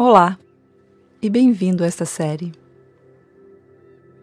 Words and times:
Olá 0.00 0.38
e 1.20 1.28
bem-vindo 1.28 1.82
a 1.82 1.86
esta 1.88 2.04
série. 2.04 2.52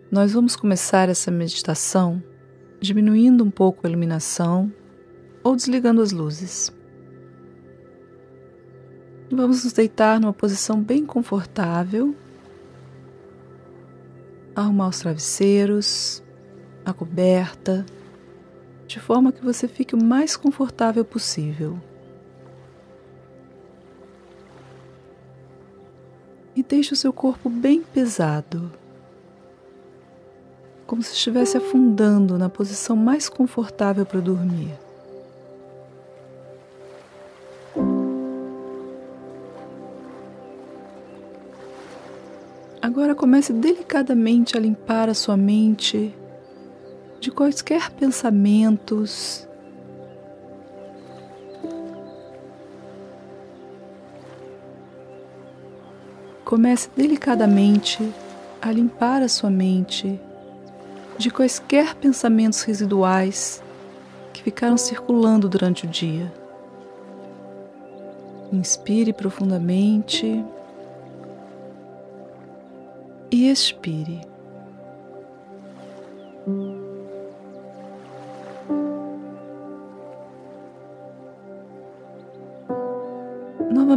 Nós 0.10 0.32
vamos 0.32 0.56
começar 0.56 1.10
essa 1.10 1.30
meditação 1.30 2.24
diminuindo 2.80 3.44
um 3.44 3.52
pouco 3.52 3.86
a 3.86 3.90
iluminação 3.90 4.72
ou 5.44 5.54
desligando 5.54 6.02
as 6.02 6.14
luzes. 6.14 6.74
Vamos 9.30 9.66
nos 9.66 9.74
deitar 9.74 10.18
numa 10.18 10.32
posição 10.32 10.82
bem 10.82 11.06
confortável, 11.06 12.16
arrumar 14.56 14.88
os 14.88 15.00
travesseiros, 15.00 16.24
a 16.86 16.94
coberta, 16.94 17.86
de 18.88 19.02
forma 19.02 19.34
que 19.34 19.44
você 19.44 19.68
fique 19.68 19.94
o 19.94 20.02
mais 20.02 20.38
confortável 20.38 21.04
possível. 21.04 21.78
E 26.56 26.64
deixe 26.64 26.94
o 26.94 26.96
seu 26.96 27.12
corpo 27.12 27.50
bem 27.50 27.82
pesado, 27.82 28.72
como 30.88 31.04
se 31.04 31.14
estivesse 31.14 31.58
afundando 31.58 32.38
na 32.38 32.48
posição 32.48 32.96
mais 32.96 33.28
confortável 33.28 34.06
para 34.06 34.22
dormir. 34.22 34.74
Agora 42.82 43.16
comece 43.16 43.52
delicadamente 43.52 44.56
a 44.56 44.60
limpar 44.60 45.10
a 45.10 45.14
sua 45.14 45.36
mente 45.36 46.16
de 47.20 47.32
quaisquer 47.32 47.92
pensamentos. 47.92 49.45
Comece 56.56 56.90
delicadamente 56.96 58.14
a 58.62 58.72
limpar 58.72 59.22
a 59.22 59.28
sua 59.28 59.50
mente 59.50 60.18
de 61.18 61.30
quaisquer 61.30 61.94
pensamentos 61.96 62.62
residuais 62.62 63.62
que 64.32 64.42
ficaram 64.42 64.78
circulando 64.78 65.50
durante 65.50 65.86
o 65.86 65.90
dia. 65.90 66.32
Inspire 68.54 69.12
profundamente 69.12 70.46
e 73.30 73.50
expire. 73.50 74.22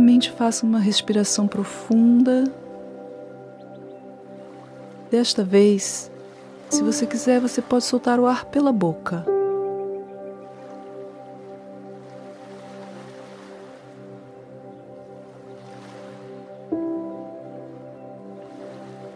Novamente 0.09 0.33
faça 0.33 0.65
uma 0.65 0.79
respiração 0.79 1.47
profunda. 1.47 2.45
Desta 5.11 5.45
vez, 5.45 6.11
se 6.71 6.83
você 6.83 7.05
quiser, 7.07 7.43
você 7.43 7.61
pode 7.61 7.85
soltar 7.85 8.19
o 8.19 8.25
ar 8.25 8.47
pela 8.47 8.73
boca. 8.73 9.23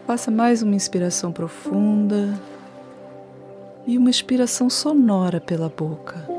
Faça 0.05 0.29
mais 0.29 0.61
uma 0.61 0.75
inspiração 0.75 1.31
profunda 1.31 2.39
e 3.87 3.97
uma 3.97 4.11
expiração 4.11 4.69
sonora 4.69 5.41
pela 5.41 5.69
boca. 5.69 6.32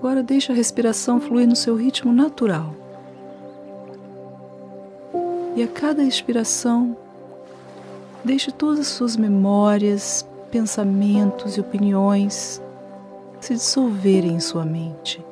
Agora 0.00 0.22
deixe 0.22 0.50
a 0.50 0.54
respiração 0.54 1.20
fluir 1.20 1.46
no 1.46 1.54
seu 1.54 1.76
ritmo 1.76 2.10
natural. 2.10 2.74
E 5.54 5.62
a 5.62 5.68
cada 5.68 6.02
expiração, 6.02 6.96
deixe 8.24 8.50
todas 8.50 8.80
as 8.80 8.86
suas 8.86 9.14
memórias, 9.14 10.26
pensamentos 10.50 11.58
e 11.58 11.60
opiniões 11.60 12.62
se 13.42 13.52
dissolverem 13.52 14.36
em 14.36 14.40
sua 14.40 14.64
mente. 14.64 15.22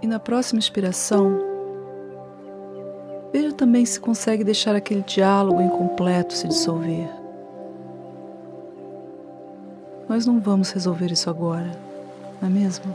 E 0.00 0.06
na 0.06 0.18
próxima 0.18 0.60
inspiração, 0.60 1.45
também 3.56 3.84
se 3.84 3.98
consegue 3.98 4.44
deixar 4.44 4.76
aquele 4.76 5.02
diálogo 5.02 5.60
incompleto 5.60 6.34
se 6.34 6.46
dissolver. 6.46 7.08
Nós 10.08 10.24
não 10.24 10.38
vamos 10.38 10.70
resolver 10.70 11.10
isso 11.10 11.28
agora, 11.28 11.72
não 12.40 12.48
é 12.48 12.52
mesmo? 12.52 12.94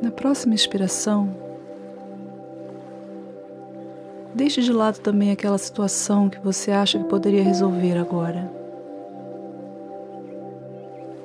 Na 0.00 0.10
próxima 0.10 0.54
inspiração, 0.54 1.28
deixe 4.34 4.62
de 4.62 4.72
lado 4.72 5.00
também 5.00 5.30
aquela 5.30 5.58
situação 5.58 6.30
que 6.30 6.38
você 6.38 6.70
acha 6.70 6.98
que 6.98 7.04
poderia 7.04 7.42
resolver 7.42 7.98
agora. 7.98 8.50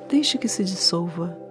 Deixe 0.08 0.36
que 0.36 0.48
se 0.48 0.62
dissolva. 0.62 1.45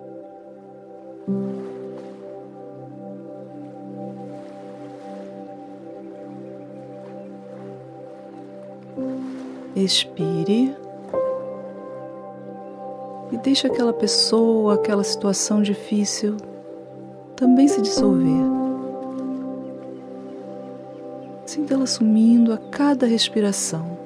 Expire 9.75 10.75
e 13.31 13.37
deixe 13.37 13.67
aquela 13.67 13.91
pessoa, 13.91 14.75
aquela 14.75 15.03
situação 15.03 15.61
difícil 15.61 16.37
também 17.35 17.67
se 17.67 17.81
dissolver. 17.81 18.45
Sinta-la 21.45 21.87
sumindo 21.87 22.53
a 22.53 22.57
cada 22.57 23.05
respiração. 23.05 24.04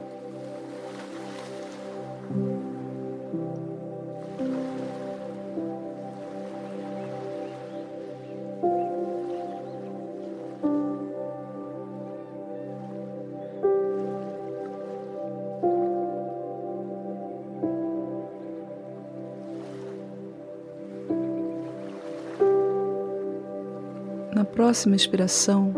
Próxima 24.70 24.96
expiração, 24.96 25.74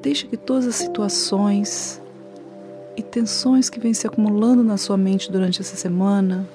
deixe 0.00 0.26
que 0.26 0.38
todas 0.38 0.66
as 0.66 0.76
situações 0.76 2.00
e 2.96 3.02
tensões 3.02 3.68
que 3.68 3.78
vêm 3.78 3.92
se 3.92 4.06
acumulando 4.06 4.64
na 4.64 4.78
sua 4.78 4.96
mente 4.96 5.30
durante 5.30 5.60
essa 5.60 5.76
semana 5.76 6.48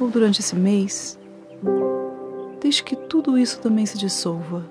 ou 0.00 0.08
durante 0.08 0.40
esse 0.40 0.56
mês, 0.56 1.18
deixe 2.58 2.82
que 2.82 2.96
tudo 2.96 3.36
isso 3.36 3.60
também 3.60 3.84
se 3.84 3.98
dissolva. 3.98 4.64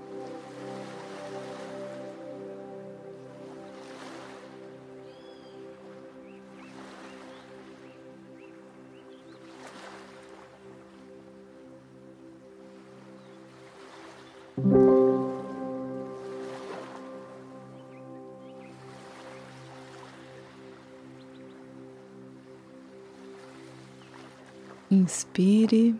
Inspire, 24.89 25.95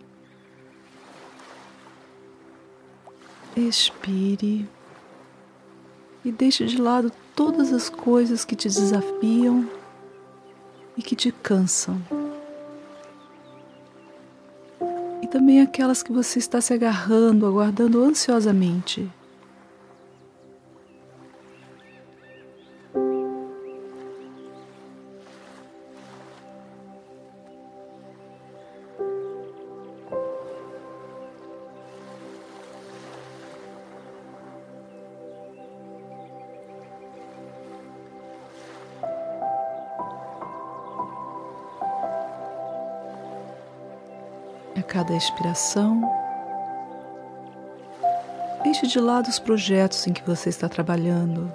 expire 3.55 4.67
e 6.23 6.31
deixe 6.31 6.65
de 6.65 6.79
lado 6.79 7.11
todas 7.35 7.71
as 7.71 7.89
coisas 7.89 8.45
que 8.45 8.55
te 8.55 8.67
desafiam 8.67 9.69
e 10.97 11.01
que 11.01 11.15
te 11.15 11.31
cansam. 11.31 12.01
E 15.21 15.27
também 15.27 15.61
aquelas 15.61 16.03
que 16.03 16.11
você 16.11 16.39
está 16.39 16.61
se 16.61 16.73
agarrando, 16.73 17.45
aguardando 17.45 18.03
ansiosamente. 18.03 19.11
Cada 44.85 45.15
expiração, 45.15 46.01
deixe 48.63 48.87
de 48.87 48.99
lado 48.99 49.27
os 49.27 49.39
projetos 49.39 50.05
em 50.07 50.13
que 50.13 50.23
você 50.23 50.49
está 50.49 50.69
trabalhando, 50.69 51.51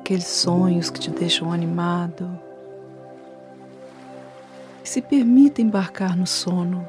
aqueles 0.00 0.26
sonhos 0.26 0.90
que 0.90 1.00
te 1.00 1.10
deixam 1.10 1.52
animado, 1.52 2.38
e 4.82 4.88
se 4.88 5.02
permita 5.02 5.60
embarcar 5.60 6.16
no 6.16 6.26
sono. 6.26 6.88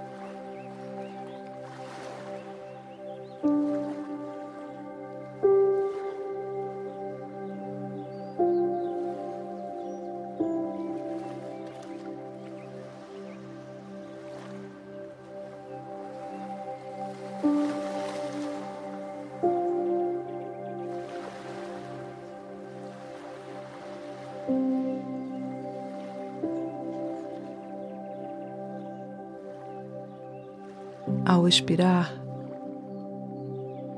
Expirar, 31.50 32.14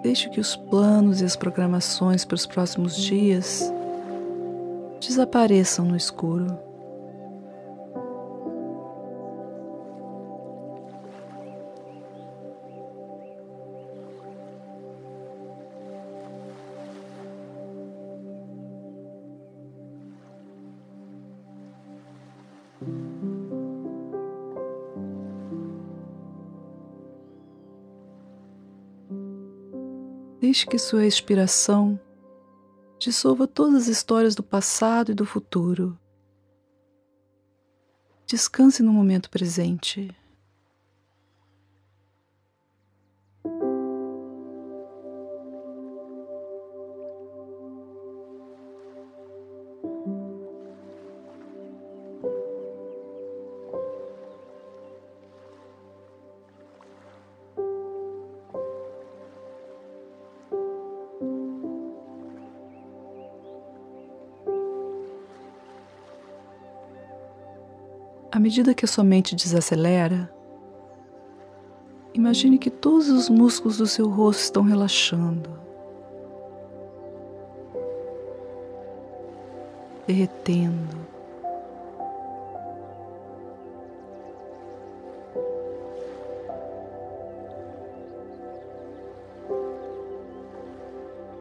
deixe 0.01 0.29
que 0.29 0.39
os 0.39 0.55
planos 0.55 1.21
e 1.21 1.25
as 1.25 1.35
programações 1.35 2.25
para 2.25 2.35
os 2.35 2.45
próximos 2.45 2.95
dias 2.95 3.71
desapareçam 4.99 5.85
no 5.85 5.95
escuro. 5.95 6.70
Deixe 30.51 30.67
que 30.67 30.77
sua 30.77 31.05
expiração 31.05 31.97
dissolva 32.99 33.47
todas 33.47 33.83
as 33.83 33.87
histórias 33.87 34.35
do 34.35 34.43
passado 34.43 35.13
e 35.13 35.15
do 35.15 35.25
futuro. 35.25 35.97
Descanse 38.27 38.83
no 38.83 38.91
momento 38.91 39.29
presente. 39.29 40.13
Medida 68.51 68.73
que 68.73 68.83
a 68.83 68.87
sua 68.87 69.01
mente 69.01 69.33
desacelera, 69.33 70.29
imagine 72.13 72.57
que 72.57 72.69
todos 72.69 73.07
os 73.07 73.29
músculos 73.29 73.77
do 73.77 73.87
seu 73.87 74.09
rosto 74.09 74.41
estão 74.41 74.61
relaxando, 74.61 75.49
derretendo. 80.05 80.97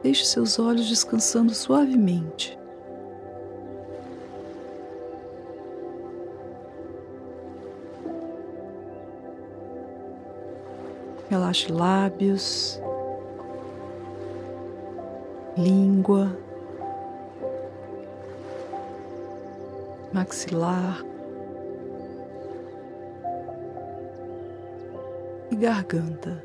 Deixe 0.01 0.23
seus 0.23 0.57
olhos 0.57 0.87
descansando 0.87 1.53
suavemente. 1.53 2.60
Relaxe 11.51 11.69
lábios, 11.69 12.81
língua, 15.57 16.33
maxilar 20.13 21.03
e 25.51 25.55
garganta. 25.57 26.41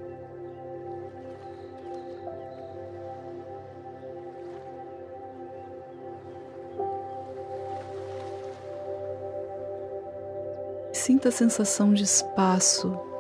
Sinta 10.93 11.29
a 11.29 11.32
sensação 11.32 11.94
de 11.94 12.03
espaço 12.03 13.16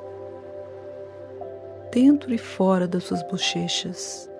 dentro 1.96 2.34
e 2.34 2.36
fora 2.36 2.86
das 2.86 3.04
suas 3.04 3.22
bochechas. 3.22 4.30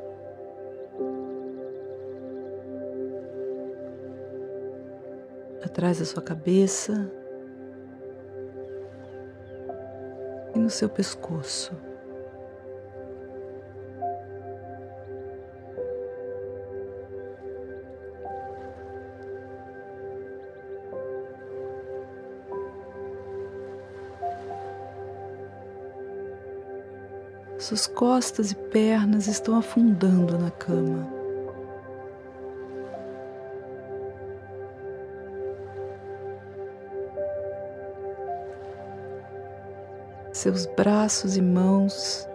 Atrás 5.64 5.99
da 5.99 6.05
sua 6.05 6.23
cabeça 6.23 7.11
e 10.55 10.58
no 10.58 10.69
seu 10.69 10.91
pescoço. 10.91 11.75
Suas 27.67 27.85
costas 27.89 28.53
e 28.53 28.55
pernas 28.55 29.27
estão 29.27 29.58
afundando 29.58 30.39
na 30.39 30.53
cama. 30.53 31.05
Seus 40.32 40.65
braços 40.65 41.37
e 41.37 41.43
mãos 41.43 42.29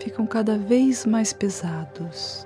ficam 0.00 0.26
cada 0.26 0.58
vez 0.58 1.06
mais 1.06 1.32
pesados. 1.32 2.44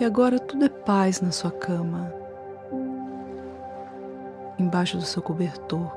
E 0.00 0.04
agora 0.04 0.40
tudo 0.40 0.64
é 0.64 0.68
paz 0.68 1.20
na 1.20 1.30
sua 1.30 1.52
cama 1.52 2.25
embaixo 4.66 4.98
do 4.98 5.04
seu 5.04 5.22
cobertor. 5.22 5.96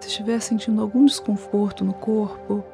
Se 0.00 0.08
estiver 0.08 0.40
sentindo 0.40 0.80
algum 0.80 1.04
desconforto 1.04 1.84
no 1.84 1.92
corpo, 1.92 2.64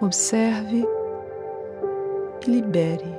observe 0.00 0.86
e 2.46 2.50
libere 2.50 3.14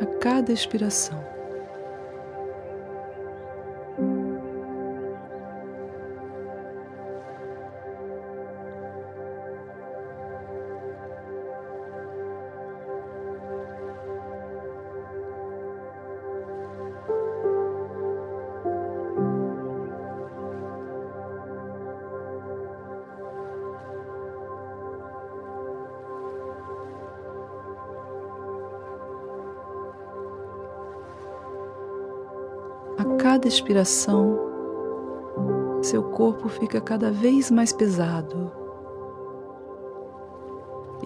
a 0.00 0.06
cada 0.18 0.52
expiração. 0.52 1.31
Cada 33.32 33.48
expiração, 33.48 34.38
seu 35.80 36.02
corpo 36.02 36.50
fica 36.50 36.82
cada 36.82 37.10
vez 37.10 37.50
mais 37.50 37.72
pesado 37.72 38.52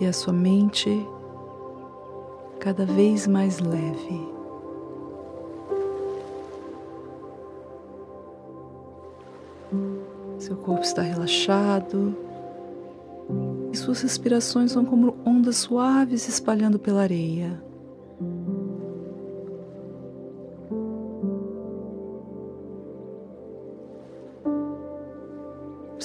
e 0.01 0.05
a 0.05 0.13
sua 0.13 0.33
mente 0.33 1.09
cada 2.59 2.85
vez 2.85 3.29
mais 3.29 3.61
leve. 3.61 4.29
Seu 10.41 10.57
corpo 10.57 10.83
está 10.83 11.03
relaxado 11.03 12.13
e 13.73 13.77
suas 13.77 14.03
respirações 14.03 14.73
são 14.73 14.85
como 14.85 15.17
ondas 15.25 15.59
suaves 15.59 16.27
espalhando 16.29 16.77
pela 16.77 17.03
areia. 17.03 17.66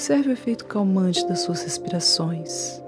Observe 0.01 0.29
o 0.29 0.33
efeito 0.33 0.65
calmante 0.65 1.27
das 1.27 1.41
suas 1.41 1.61
respirações. 1.61 2.81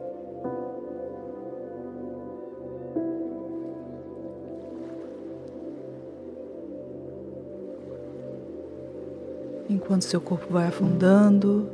Enquanto 9.70 10.02
seu 10.02 10.20
corpo 10.20 10.52
vai 10.52 10.70
afundando, 10.70 11.70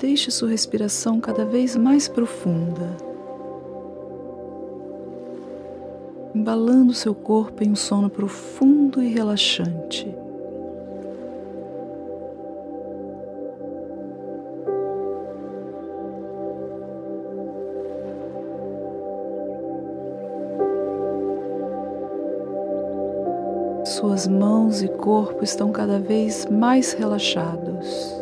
deixe 0.00 0.32
sua 0.32 0.48
respiração 0.48 1.20
cada 1.20 1.44
vez 1.44 1.76
mais 1.76 2.08
profunda, 2.08 2.96
embalando 6.34 6.92
seu 6.92 7.14
corpo 7.14 7.62
em 7.62 7.70
um 7.70 7.76
sono 7.76 8.10
profundo 8.10 9.00
e 9.00 9.06
relaxante. 9.06 10.12
Suas 23.98 24.28
mãos 24.28 24.80
e 24.80 24.86
corpo 24.86 25.42
estão 25.42 25.72
cada 25.72 25.98
vez 25.98 26.46
mais 26.46 26.92
relaxados. 26.92 28.14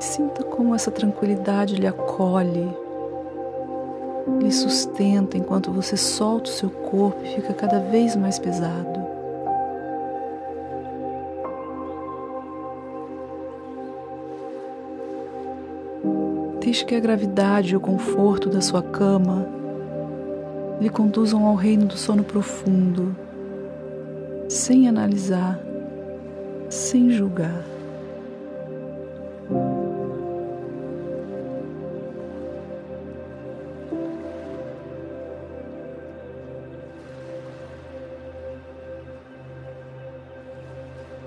Sinta 0.00 0.42
como 0.42 0.74
essa 0.74 0.90
tranquilidade 0.90 1.76
lhe 1.76 1.86
acolhe, 1.86 2.74
lhe 4.40 4.50
sustenta 4.50 5.36
enquanto 5.36 5.70
você 5.70 5.98
solta 5.98 6.48
o 6.48 6.54
seu 6.54 6.70
corpo 6.70 7.22
e 7.22 7.34
fica 7.34 7.52
cada 7.52 7.78
vez 7.78 8.16
mais 8.16 8.38
pesado. 8.38 8.97
Deixe 16.68 16.84
que 16.84 16.94
a 16.94 17.00
gravidade 17.00 17.72
e 17.72 17.76
o 17.76 17.80
conforto 17.80 18.50
da 18.50 18.60
sua 18.60 18.82
cama 18.82 19.48
lhe 20.78 20.90
conduzam 20.90 21.46
ao 21.46 21.54
reino 21.54 21.86
do 21.86 21.96
sono 21.96 22.22
profundo, 22.22 23.16
sem 24.50 24.86
analisar, 24.86 25.58
sem 26.68 27.08
julgar. 27.08 27.64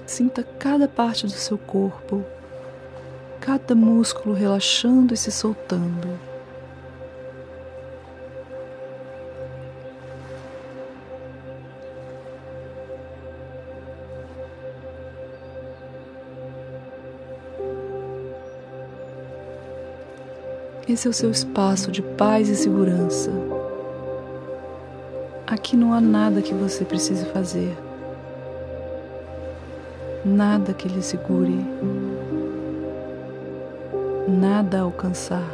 Sinta 0.06 0.44
cada 0.60 0.88
parte 0.88 1.26
do 1.26 1.32
seu 1.32 1.58
corpo 1.58 2.24
cada 3.42 3.74
músculo 3.74 4.36
relaxando 4.36 5.16
e 5.16 5.18
se 5.18 5.32
soltando. 5.32 6.08
Esse 20.88 21.08
é 21.08 21.10
o 21.10 21.14
seu 21.14 21.32
espaço 21.32 21.92
de 21.92 22.04
paz 22.04 22.48
e 22.48 22.56
segurança. 22.56 23.32
Aqui 25.48 25.76
não 25.76 25.94
há 25.94 26.00
nada 26.00 26.44
que 26.44 26.54
você 26.54 26.86
precise 26.86 27.26
fazer, 27.26 27.76
nada 30.24 30.74
que 30.74 30.88
lhe 30.88 31.02
segure 31.02 31.60
nada 34.32 34.80
a 34.80 34.82
alcançar. 34.82 35.48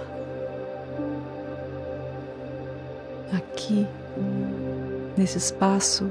Aqui, 3.34 3.86
nesse 5.17 5.38
espaço, 5.38 6.10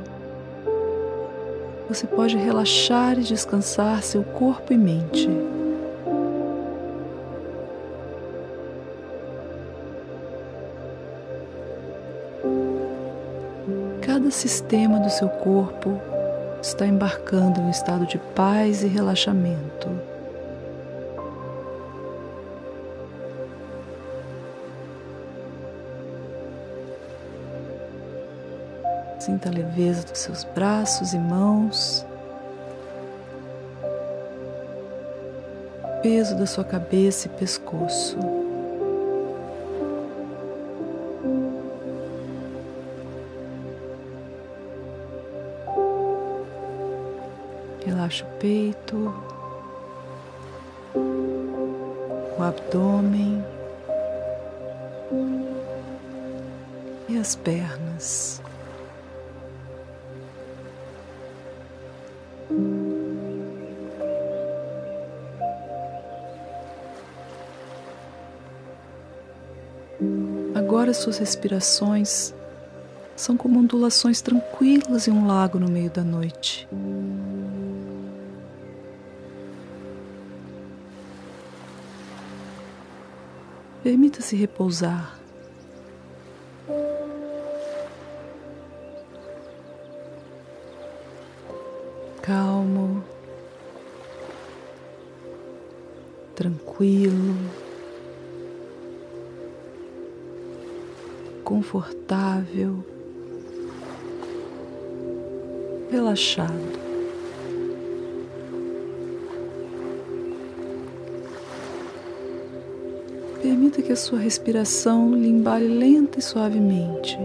você 1.89 2.07
pode 2.07 2.37
relaxar 2.37 3.19
e 3.19 3.23
descansar 3.23 4.03
seu 4.03 4.23
corpo 4.23 4.73
e 4.73 4.77
mente. 4.77 5.29
Cada 14.03 14.31
sistema 14.31 14.99
do 14.99 15.09
seu 15.09 15.29
corpo 15.29 16.01
está 16.61 16.87
embarcando 16.87 17.61
em 17.61 17.65
um 17.65 17.71
estado 17.71 18.07
de 18.07 18.19
paz 18.35 18.83
e 18.83 18.89
relaxamento. 18.89 20.16
Sinta 29.27 29.49
a 29.49 29.53
leveza 29.53 30.07
dos 30.07 30.21
seus 30.21 30.45
braços 30.45 31.13
e 31.13 31.19
mãos, 31.19 32.07
peso 36.01 36.37
da 36.37 36.47
sua 36.47 36.63
cabeça 36.63 37.27
e 37.27 37.31
pescoço. 37.31 38.17
Relaxa 47.85 48.25
o 48.25 48.39
peito, 48.39 49.13
o 52.39 52.43
abdômen 52.45 53.45
e 57.09 57.19
as 57.19 57.35
pernas. 57.35 58.41
Agora 70.87 71.01
suas 71.01 71.19
respirações 71.19 72.33
são 73.17 73.37
como 73.37 73.59
ondulações 73.59 74.21
tranquilas 74.21 75.09
em 75.09 75.11
um 75.11 75.27
lago 75.27 75.59
no 75.59 75.69
meio 75.69 75.91
da 75.91 76.05
noite. 76.05 76.69
Permita-se 83.83 84.37
repousar. 84.37 85.16
Confortável, 101.77 102.79
relaxado. 105.91 106.87
Permita 113.43 113.83
que 113.83 113.93
a 113.93 113.97
sua 113.97 114.19
respiração 114.19 115.15
lhe 115.15 115.29
embale 115.29 115.69
lenta 115.69 116.19
e 116.19 116.23
suavemente. 116.23 117.19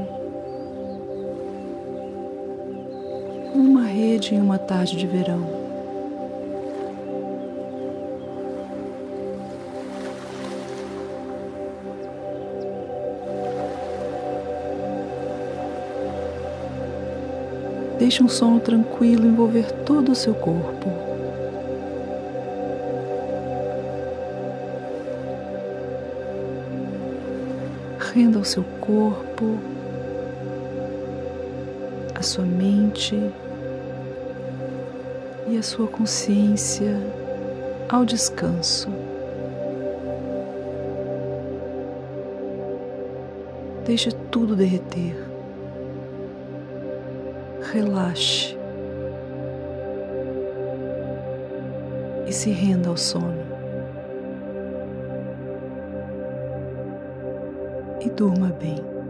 Uma 3.55 3.85
rede 3.85 4.35
em 4.35 4.41
uma 4.41 4.57
tarde 4.57 4.97
de 4.97 5.07
verão. 5.07 5.60
Deixe 18.01 18.23
um 18.23 18.27
sono 18.27 18.59
tranquilo 18.59 19.27
envolver 19.27 19.71
todo 19.85 20.11
o 20.11 20.15
seu 20.15 20.33
corpo. 20.33 20.89
Renda 27.99 28.39
o 28.39 28.43
seu 28.43 28.63
corpo, 28.79 29.55
a 32.15 32.23
sua 32.23 32.43
mente 32.43 33.15
e 35.47 35.55
a 35.55 35.61
sua 35.61 35.87
consciência 35.87 36.97
ao 37.87 38.03
descanso. 38.03 38.89
Deixe 43.85 44.11
tudo 44.31 44.55
derreter. 44.55 45.30
Relaxe. 47.71 48.57
E 52.27 52.33
se 52.33 52.51
renda 52.51 52.89
ao 52.89 52.97
sono. 52.97 53.45
E 58.01 58.09
durma 58.09 58.49
bem. 58.59 59.00